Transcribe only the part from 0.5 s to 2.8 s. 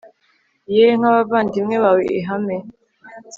yeee nk'abavandimwe bawe ihame